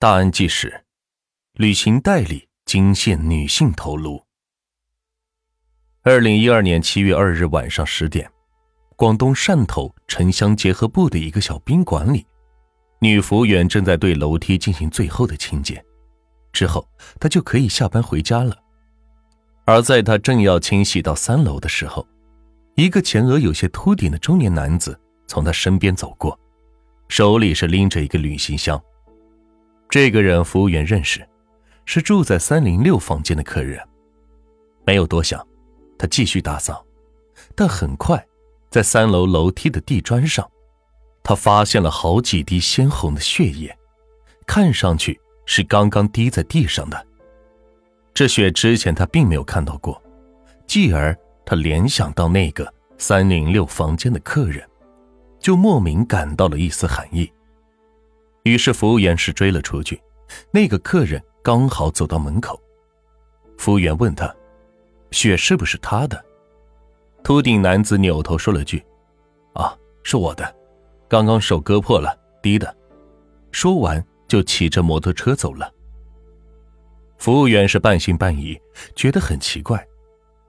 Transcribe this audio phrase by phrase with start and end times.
[0.00, 0.84] 大案纪实：
[1.54, 4.22] 旅行代理惊现女性头颅。
[6.04, 8.30] 二零一二年七月二日晚上十点，
[8.94, 12.24] 广东汕头城乡结合部的一个小宾馆里，
[13.00, 15.84] 女服务员正在对楼梯进行最后的清洁，
[16.52, 18.56] 之后她就可以下班回家了。
[19.64, 22.06] 而在她正要清洗到三楼的时候，
[22.76, 26.38] 一个前额有些秃顶的中年男子从她身边走过，
[27.08, 28.80] 手里是拎着一个旅行箱。
[29.90, 31.26] 这个人服务员认识，
[31.86, 33.80] 是住在三零六房间的客人。
[34.84, 35.46] 没有多想，
[35.98, 36.84] 他继续打扫，
[37.54, 38.22] 但很快，
[38.70, 40.48] 在三楼楼梯的地砖上，
[41.22, 43.74] 他发现了好几滴鲜红的血液，
[44.46, 47.06] 看上去是刚刚滴在地上的。
[48.12, 50.02] 这血之前他并没有看到过，
[50.66, 51.16] 继而
[51.46, 54.68] 他联想到那个三零六房间的客人，
[55.40, 57.30] 就莫名感到了一丝寒意。
[58.48, 60.00] 于是服务员是追了出去，
[60.50, 62.60] 那个客人刚好走到门口。
[63.58, 64.34] 服务员问他
[65.10, 66.24] ：“血是不是他的？”
[67.22, 68.82] 秃顶男子扭头说了句
[69.52, 70.56] ：“啊，是我的，
[71.08, 72.74] 刚刚手割破了，滴的。”
[73.52, 75.70] 说完就骑着摩托车走了。
[77.18, 78.58] 服务员是半信半疑，
[78.94, 79.84] 觉得很奇怪，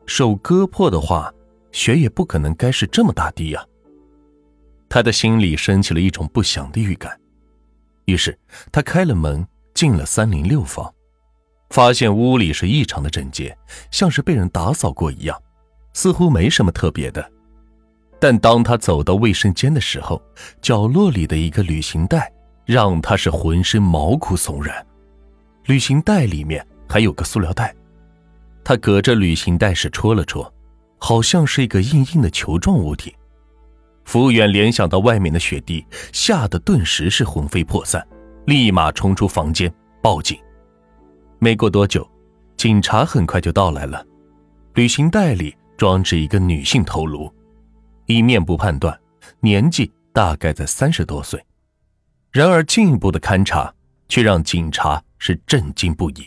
[0.06, 1.34] 手割破的话，
[1.72, 3.66] 血也不可能该是这么大滴呀。
[4.88, 7.19] 他的心里升起了一种不祥的预感。
[8.10, 8.38] 于是
[8.72, 10.92] 他开了门，进了三零六房，
[11.70, 13.56] 发现屋里是异常的整洁，
[13.92, 15.40] 像是被人打扫过一样，
[15.94, 17.32] 似乎没什么特别的。
[18.20, 20.22] 但当他走到卫生间的时候，
[20.62, 22.32] 角落里的一个旅行袋
[22.66, 24.86] 让他是浑身毛骨悚然。
[25.66, 27.74] 旅行袋里面还有个塑料袋，
[28.64, 30.52] 他隔着旅行袋是戳了戳，
[30.98, 33.16] 好像是一个硬硬的球状物体。
[34.10, 38.04] 服务员联想到外面的雪地，吓得顿时是魂飞魄散，
[38.48, 39.72] 立马冲出房间
[40.02, 40.36] 报警。
[41.38, 42.10] 没过多久，
[42.58, 44.04] 警察很快就到来了。
[44.74, 47.32] 旅行袋里装着一个女性头颅，
[48.08, 49.00] 以面部判断，
[49.42, 51.40] 年纪大概在三十多岁。
[52.32, 53.72] 然而进一步的勘查
[54.08, 56.26] 却让警察是震惊不已。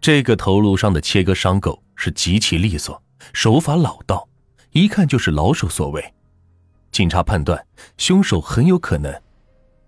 [0.00, 3.00] 这个头颅上的切割伤口是极其利索，
[3.32, 4.28] 手法老道，
[4.72, 6.12] 一看就是老手所为。
[7.00, 7.66] 警察判断，
[7.96, 9.10] 凶手很有可能：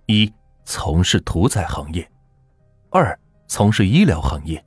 [0.06, 0.32] 一、
[0.64, 2.02] 从事屠宰行业；
[2.88, 4.58] 二、从事医疗行业；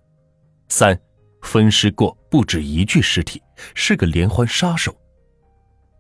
[0.70, 0.96] 三、
[1.42, 3.42] 分尸过不止一具尸体，
[3.74, 4.96] 是个连环杀手。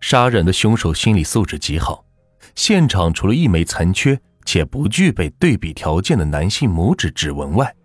[0.01, 2.05] 杀人的凶手心理素质极好，
[2.53, 7.75] 现场除了一枚残缺且不具备对比条件的男性拇指指纹外，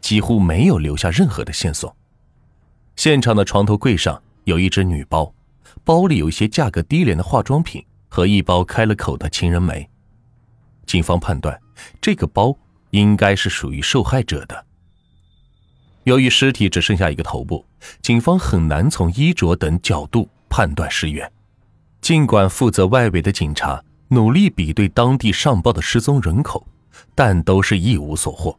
[0.00, 1.92] 几乎没有留下任何的线索。
[2.94, 5.34] 现场的床头柜上有一只女包，
[5.82, 7.84] 包里有一些价格低廉的化妆品。
[8.14, 9.90] 和一包开了口的情人梅，
[10.86, 11.60] 警方判断
[12.00, 12.56] 这个包
[12.90, 14.66] 应该是属于受害者的。
[16.04, 17.66] 由于尸体只剩下一个头部，
[18.02, 21.28] 警方很难从衣着等角度判断尸源。
[22.00, 26.64] 尽管负责外围的警察努力比对当地上报的失踪人口，
[27.16, 28.56] 但都是一无所获。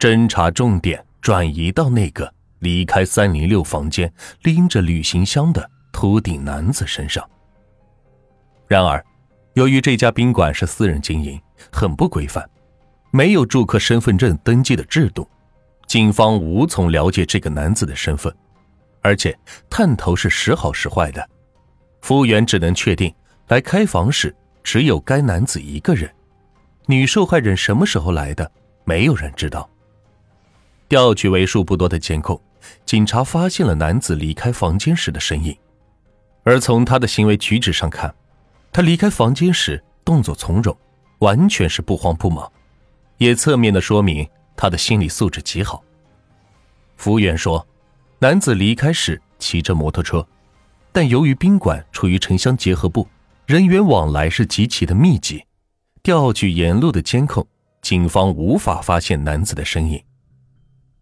[0.00, 7.24] 侦查重点转移到那个离开三零六房间拎着旅行箱的秃顶男子身上。
[8.68, 9.02] 然而，
[9.54, 11.40] 由于这家宾馆是私人经营，
[11.72, 12.48] 很不规范，
[13.10, 15.26] 没有住客身份证登记的制度，
[15.86, 18.30] 警方无从了解这个男子的身份，
[19.00, 19.36] 而且
[19.70, 21.26] 探头是时好时坏的，
[22.02, 23.12] 服务员只能确定
[23.46, 26.10] 来开房时只有该男子一个人，
[26.84, 28.52] 女受害人什么时候来的，
[28.84, 29.66] 没有人知道。
[30.90, 32.38] 调取为数不多的监控，
[32.84, 35.56] 警察发现了男子离开房间时的身影，
[36.42, 38.14] 而从他的行为举止上看。
[38.70, 40.76] 他离开房间时动作从容，
[41.18, 42.50] 完全是不慌不忙，
[43.16, 45.82] 也侧面的说明他的心理素质极好。
[46.96, 47.66] 服务员说，
[48.18, 50.26] 男子离开时骑着摩托车，
[50.92, 53.08] 但由于宾馆处于城乡结合部，
[53.46, 55.44] 人员往来是极其的密集，
[56.02, 57.46] 调取沿路的监控，
[57.82, 60.00] 警方无法发现男子的身影。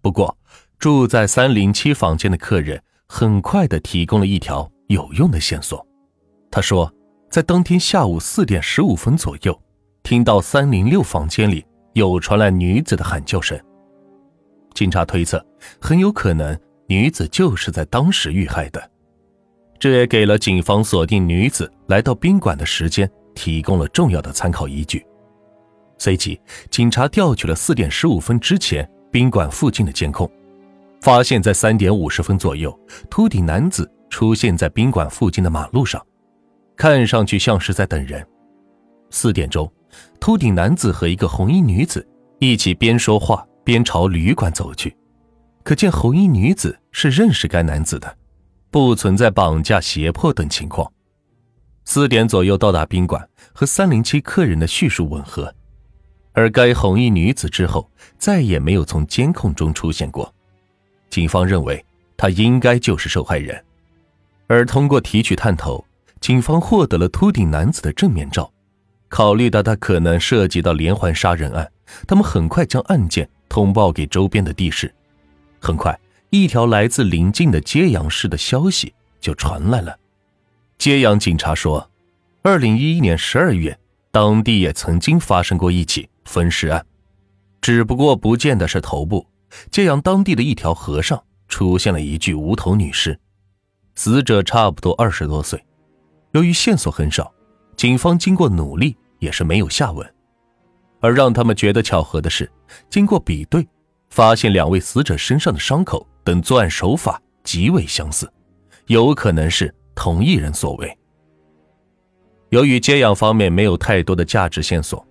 [0.00, 0.36] 不过，
[0.78, 5.86] 住在三零七房间的客人很快的提供了一条有用的线索，
[6.50, 6.90] 他说。
[7.30, 9.60] 在当天下午四点十五分左右，
[10.02, 13.58] 听到三零六房间里有传来女子的喊叫声。
[14.74, 15.44] 警察推测，
[15.80, 18.90] 很有可能女子就是在当时遇害的，
[19.78, 25.04] 这也给了警方锁定女子来到宾馆的时间提供了重要的参考依据。
[25.98, 26.40] 随即，
[26.70, 30.30] 警察调取了四点十五分之前宾馆附近的监控，
[31.00, 32.78] 发现，在三点五十分左右，
[33.10, 36.02] 秃顶男子出现在宾馆附近的马路上。
[36.76, 38.24] 看上去像是在等人。
[39.10, 39.70] 四点钟，
[40.20, 42.06] 秃顶男子和一个红衣女子
[42.38, 44.94] 一起边说话边朝旅馆走去。
[45.62, 48.16] 可见红衣女子是认识该男子的，
[48.70, 50.90] 不存在绑架、胁迫等情况。
[51.84, 55.52] 四点左右到达宾馆，和三零七客人的叙述吻合，
[56.32, 60.32] 而该红衣女子之后再也没有从监控中出现过。
[61.10, 61.84] 警方认为
[62.16, 63.64] 她应该就是受害人，
[64.48, 65.84] 而通过提取探头，
[66.20, 68.52] 警方获得了秃顶男子的正面照。
[69.08, 71.70] 考虑到他可能涉及到连环杀人案，
[72.06, 74.92] 他们很快将案件通报给周边的地市。
[75.60, 75.98] 很快，
[76.30, 79.96] 一条来自邻近的揭阳市的消息就传来了。
[80.76, 81.88] 揭阳警察说，
[82.42, 83.78] 二零一一年十二月，
[84.10, 86.84] 当地也曾经发生过一起分尸案，
[87.60, 89.26] 只不过不见的是头部。
[89.70, 93.18] 揭阳当地的一条河上出现了一具无头女尸，
[93.94, 95.64] 死者差不多二十多岁。
[96.36, 97.32] 由于线索很少，
[97.78, 100.14] 警方经过努力也是没有下文。
[101.00, 102.50] 而让他们觉得巧合的是，
[102.90, 103.66] 经过比对。
[104.10, 108.30] 发现两位死者身上的伤口等作案手法极为相似，
[108.86, 110.98] 有可能是同一人所为。
[112.50, 115.04] 由于揭阳方面没有太多的价值线索，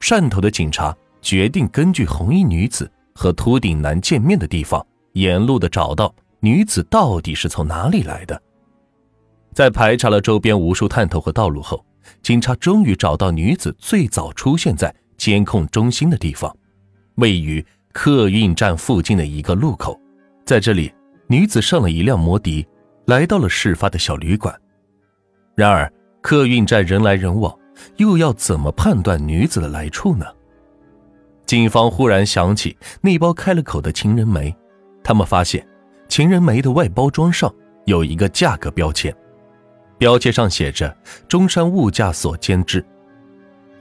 [0.00, 8.40] 汕头的警察决定根据红衣女子和秃顶男见面的地方，沿路的找到女子到底是从哪里来的。
[9.56, 11.82] 在排查了周边无数探头和道路后，
[12.20, 16.54] 警察终于找到女子最早出现在监控中心的地方，
[17.14, 17.64] 位于。
[17.90, 19.98] 客运站附近的一个路口，
[20.44, 20.92] 在这里，
[21.28, 22.66] 女子上了一辆摩的，
[23.06, 24.54] 来到了事发的小旅馆。
[25.54, 27.58] 然而，客运站人来人往，
[27.96, 30.26] 又要怎么判断女子的来处呢？
[31.46, 34.54] 警方忽然想起那包开了口的情人梅，
[35.02, 35.66] 他们发现，
[36.06, 37.50] 情人梅的外包装上
[37.86, 39.16] 有一个价格标签，
[39.98, 40.94] 标签上写着
[41.28, 42.84] “中山物价所监制”，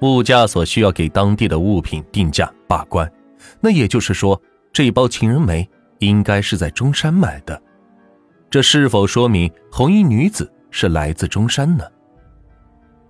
[0.01, 3.12] 物价所需要给当地的物品定价把关。
[3.59, 4.41] 那也就是说，
[4.71, 5.67] 这包情人梅
[6.00, 7.62] 应该是在中山买的，
[8.50, 11.83] 这是否说明红衣女子是来自中山呢？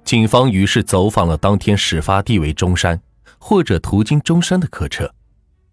[0.04, 3.00] 警方于是走访了当天始发地为中山
[3.40, 5.10] 或者途经中山的客车，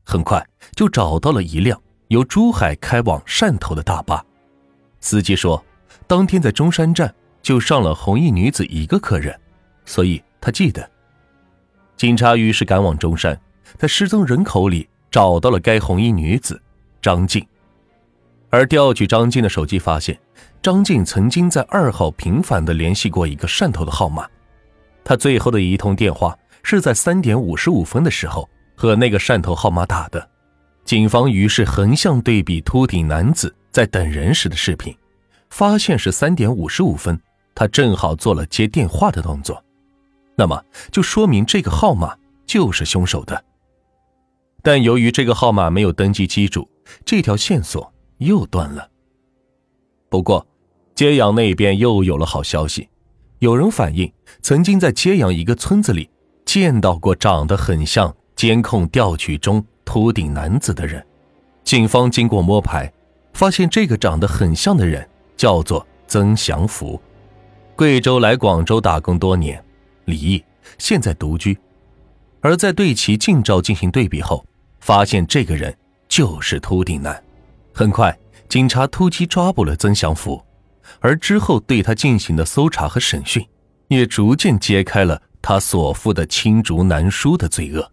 [0.05, 0.43] 很快
[0.75, 4.25] 就找到了一辆由珠海开往汕头的大巴。
[5.01, 5.63] 司机说，
[6.07, 9.39] 当天在中山站就上了红衣女子一个客人，
[9.85, 10.89] 所以他记得。
[11.97, 13.39] 警察于是赶往中山。
[13.79, 16.61] 在失踪人口里找到了该红衣女子
[17.01, 17.45] 张静，
[18.51, 20.19] 而调取张静的手机发现，
[20.61, 24.29] 张静曾经在二号频繁的联系过一个汕头的号码，
[25.03, 28.47] 他最后的一通电话是在三点五十五分的时候
[28.77, 30.29] 和那个汕头号码打的。
[30.85, 34.95] 警方于是横向对比秃顶男子在等人时的视频，
[35.49, 37.19] 发现是三点五十五分，
[37.55, 39.63] 他正好做了接电话的动作，
[40.37, 42.17] 那么就说明这个号码
[42.47, 43.45] 就是凶手的。
[44.63, 46.69] 但由于这个号码没有登记机主，
[47.05, 48.89] 这条线索又断了。
[50.09, 50.47] 不过，
[50.95, 52.89] 揭阳那边又有了好消息，
[53.41, 56.09] 有人反映曾经在揭阳一个村子里
[56.45, 61.05] 见到过长得很像监控调取中秃顶男子的人。
[61.65, 62.93] 警方经过摸排，
[63.33, 67.01] 发现这个长得很像的人叫做曾祥福，
[67.83, 69.61] 贵州来广州打工多年，
[70.05, 70.45] 离异，
[70.79, 71.59] 现在独居。
[72.41, 74.47] 而在对其近照进行对比后，
[74.79, 77.21] 发现这个人就是秃顶男，
[77.75, 78.17] 很快
[78.49, 80.41] 警察突击抓捕了曾祥福，
[81.01, 83.45] 而之后对他进行的搜查和审讯，
[83.89, 87.91] 也逐渐揭开了他所负的罄竹难书的罪恶。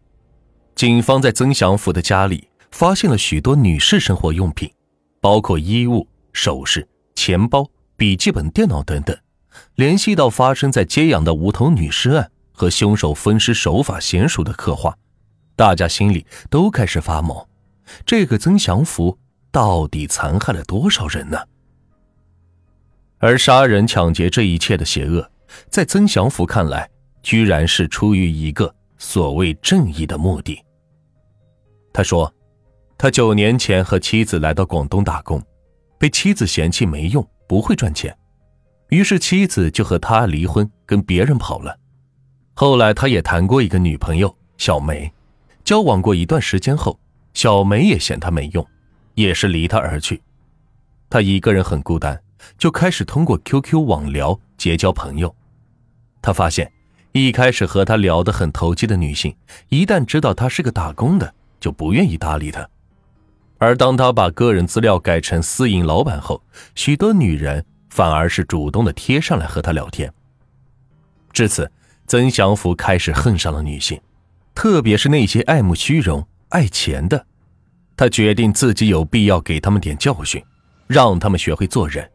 [0.75, 4.71] 警方在曾祥福的家里发现了许多女士生活用品，
[5.19, 7.67] 包括衣物、首饰、钱包、
[7.97, 9.17] 笔记本电脑等等，
[9.75, 14.95] 联系到发生在揭阳的无头女尸案和凶手分尸手法娴熟的刻画。
[15.55, 17.47] 大家心里都开始发毛，
[18.05, 19.17] 这个曾祥福
[19.51, 21.37] 到底残害了多少人呢？
[23.17, 25.29] 而杀人抢劫这一切的邪恶，
[25.69, 26.89] 在曾祥福看来，
[27.21, 30.63] 居然是出于一个所谓正义的目的。
[31.91, 32.33] 他说，
[32.97, 35.43] 他九年前和妻子来到广东打工，
[35.97, 38.17] 被妻子嫌弃没用，不会赚钱，
[38.89, 41.77] 于是妻子就和他离婚，跟别人跑了。
[42.53, 45.11] 后来他也谈过一个女朋友小梅。
[45.63, 46.99] 交往过一段时间后，
[47.33, 48.65] 小梅也嫌他没用，
[49.13, 50.21] 也是离他而去。
[51.09, 52.19] 他一个人很孤单，
[52.57, 55.35] 就开始通过 QQ 网聊结交朋友。
[56.21, 56.71] 他发现，
[57.11, 59.35] 一开始和他聊得很投机的女性，
[59.67, 62.67] 一旦知道他是个打工的，就不愿意搭理他。
[63.59, 66.41] 而当他把个人资料改成私营老板后，
[66.73, 70.11] 许多女人反而是主动的贴上来和他聊天。
[71.31, 71.71] 至此，
[72.07, 73.99] 曾祥福开始恨上了女性。
[74.55, 77.25] 特别是那些爱慕虚荣、爱钱的。
[77.95, 80.43] 他决定自己有必要给他们点教训，
[80.85, 82.09] 让他们学会做人。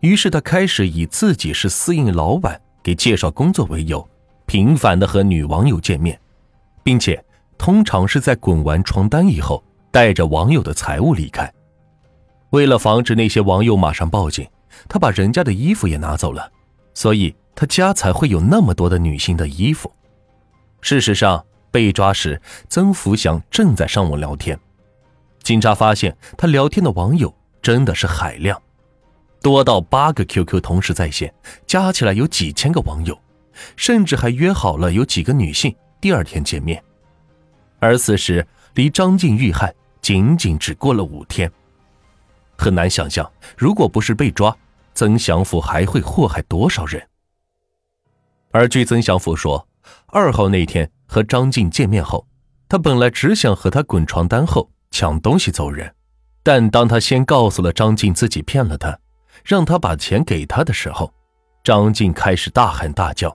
[0.00, 4.06] 于是他开始以自己是私印老板给介绍工作为由，
[4.44, 6.20] 频繁的和女网友见面，
[6.82, 7.24] 并且
[7.56, 11.50] 通常是在滚完床单以后，带着网友的财物离开。
[12.50, 14.46] 为了防止那些网友马上报警，
[14.88, 16.50] 他把人家的衣服也拿走了，
[16.94, 19.92] 所以他家才会有那么多的女性的衣服。
[20.80, 24.58] 事实上，被抓时，曾福祥正在上网聊天。
[25.42, 28.60] 警察发现他聊天的网友真的是海量，
[29.40, 31.32] 多到八个 QQ 同时在线，
[31.66, 33.18] 加起来有几千个网友，
[33.76, 36.82] 甚至还约好了有几个女性第二天见面。
[37.78, 41.50] 而此时离张静遇害仅仅只过了五天，
[42.62, 43.28] 很难想象，
[43.58, 44.56] 如果不是被抓，
[44.94, 47.04] 曾祥福还会祸害多少人。
[48.52, 49.66] 而据曾祥福说，
[50.06, 52.24] 二号那天和张静见面后，
[52.68, 54.70] 他本来只想和她滚床单后。
[54.94, 55.90] 抢东西走人，
[56.42, 58.96] 但当他先告诉了张静自己骗了他，
[59.42, 61.10] 让他把钱给他的时候，
[61.64, 63.34] 张静开始大喊大叫。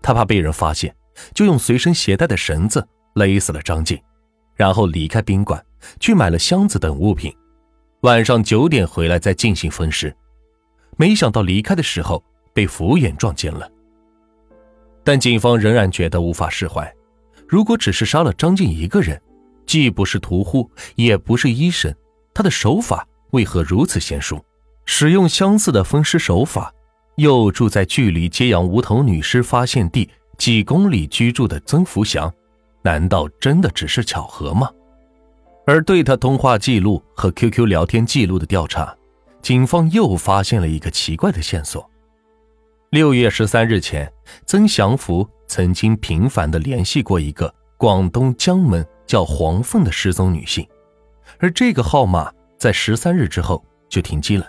[0.00, 0.96] 他怕被人发现，
[1.34, 4.02] 就用随身携带的绳子勒死了张静，
[4.54, 5.62] 然后离开宾馆
[6.00, 7.30] 去买了箱子等物品，
[8.02, 10.14] 晚上九点回来再进行分尸。
[10.96, 12.22] 没想到离开的时候
[12.54, 13.70] 被服务员撞见了，
[15.04, 16.90] 但警方仍然觉得无法释怀。
[17.46, 19.20] 如果只是杀了张静一个人，
[19.66, 21.94] 既不是屠户，也不是医生，
[22.32, 24.42] 他的手法为何如此娴熟？
[24.86, 26.72] 使用相似的分尸手法，
[27.16, 32.32] 又住在距离揭阳无头女尸发现地几公里居住的曾福祥，
[32.82, 34.70] 难道真的只是巧合吗？
[35.66, 38.96] 而对他通话记录和 QQ 聊天记录的调查，
[39.42, 41.88] 警方又发现了一个奇怪的线索：
[42.90, 44.12] 六月十三日前，
[44.46, 48.86] 曾祥福曾经频繁的联系过一个广东江门。
[49.10, 50.64] 叫黄凤的失踪女性，
[51.40, 54.46] 而这个号码在十三日之后就停机了。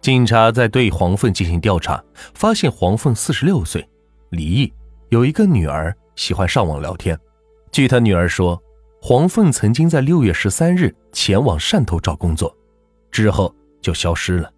[0.00, 2.00] 警察在对黄凤进行调查，
[2.32, 3.84] 发现黄凤四十六岁，
[4.28, 4.72] 离异，
[5.08, 7.18] 有一个女儿，喜欢上网聊天。
[7.72, 8.62] 据他女儿说，
[9.02, 12.56] 黄凤曾经在六月十三日前往汕头找工作，
[13.10, 14.52] 之后就消失了。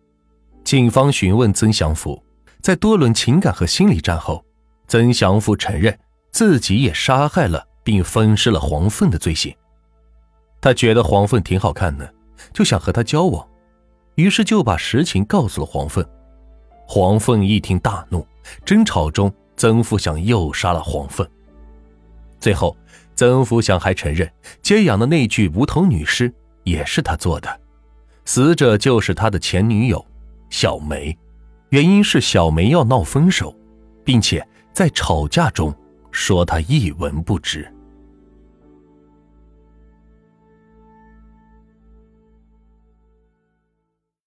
[0.65, 2.23] 警方询问曾祥福，
[2.61, 4.45] 在多轮情感和心理战后，
[4.89, 5.99] 曾祥福承认
[6.31, 7.69] 自己也杀害了。
[7.85, 9.53] 并分尸了黄凤的罪行。
[10.61, 12.15] 他觉得黄凤挺好看的，
[12.53, 13.45] 就想和她交往，
[14.15, 16.05] 于是就把实情告诉了黄凤。
[16.87, 18.27] 黄凤一听大怒，
[18.65, 21.27] 争吵中，曾富祥又杀了黄凤。
[22.39, 22.77] 最后，
[23.15, 24.31] 曾福祥还承认
[24.63, 26.33] 接养的那具无头女尸
[26.65, 27.61] 也是他做的，
[28.25, 30.05] 死者就是他的前女友
[30.51, 31.17] 小梅，
[31.71, 33.55] 原因是小梅要闹分手，
[34.05, 35.75] 并且在吵架中。
[36.15, 37.67] 说他一文不值。